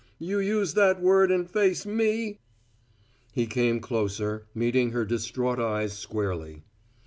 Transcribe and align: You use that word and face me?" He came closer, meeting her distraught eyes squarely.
You 0.17 0.39
use 0.39 0.73
that 0.73 0.99
word 0.99 1.29
and 1.29 1.47
face 1.47 1.85
me?" 1.85 2.39
He 3.33 3.45
came 3.45 3.79
closer, 3.79 4.47
meeting 4.55 4.93
her 4.93 5.05
distraught 5.05 5.59
eyes 5.59 5.93
squarely. 5.95 6.63